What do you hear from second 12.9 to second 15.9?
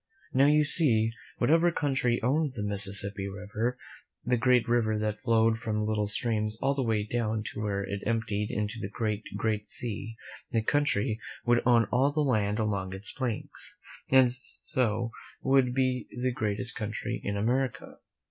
its banks, and so would